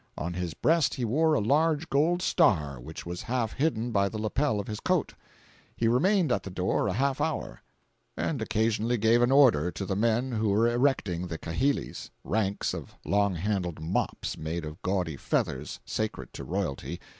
On 0.17 0.33
his 0.33 0.55
breast 0.55 0.95
he 0.95 1.05
wore 1.05 1.35
a 1.35 1.39
large 1.39 1.87
gold 1.87 2.23
star, 2.23 2.79
which 2.79 3.05
was 3.05 3.21
half 3.21 3.53
hidden 3.53 3.91
by 3.91 4.09
the 4.09 4.17
lapel 4.17 4.59
of 4.59 4.65
his 4.65 4.79
coat. 4.79 5.13
He 5.77 5.87
remained 5.87 6.31
at 6.31 6.41
the 6.41 6.49
door 6.49 6.87
a 6.87 6.93
half 6.93 7.21
hour, 7.21 7.61
and 8.17 8.41
occasionally 8.41 8.97
gave 8.97 9.21
an 9.21 9.31
order 9.31 9.69
to 9.69 9.85
the 9.85 9.95
men 9.95 10.31
who 10.31 10.49
were 10.49 10.67
erecting 10.67 11.27
the 11.27 11.37
kahilis 11.37 12.09
[Ranks 12.23 12.73
of 12.73 12.95
long 13.05 13.35
handled 13.35 13.79
mops 13.79 14.39
made 14.39 14.65
of 14.65 14.81
gaudy 14.81 15.17
feathers—sacred 15.17 16.33
to 16.33 16.43
royalty. 16.43 16.99